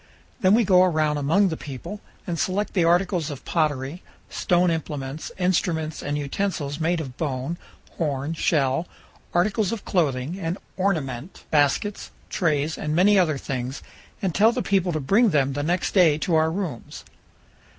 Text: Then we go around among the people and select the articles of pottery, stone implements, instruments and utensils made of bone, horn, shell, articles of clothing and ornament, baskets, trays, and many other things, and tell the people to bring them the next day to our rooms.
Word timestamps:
Then 0.39 0.55
we 0.55 0.63
go 0.63 0.81
around 0.81 1.19
among 1.19 1.49
the 1.49 1.55
people 1.55 2.01
and 2.25 2.39
select 2.39 2.73
the 2.73 2.83
articles 2.83 3.29
of 3.29 3.45
pottery, 3.45 4.01
stone 4.31 4.71
implements, 4.71 5.31
instruments 5.37 6.01
and 6.01 6.17
utensils 6.17 6.79
made 6.79 6.99
of 6.99 7.17
bone, 7.17 7.59
horn, 7.99 8.33
shell, 8.33 8.87
articles 9.31 9.71
of 9.71 9.85
clothing 9.85 10.39
and 10.39 10.57
ornament, 10.75 11.43
baskets, 11.51 12.09
trays, 12.31 12.79
and 12.79 12.95
many 12.95 13.19
other 13.19 13.37
things, 13.37 13.83
and 14.23 14.33
tell 14.33 14.51
the 14.51 14.63
people 14.63 14.91
to 14.91 14.99
bring 14.99 15.29
them 15.29 15.53
the 15.53 15.61
next 15.61 15.91
day 15.93 16.17
to 16.17 16.33
our 16.33 16.49
rooms. 16.49 17.03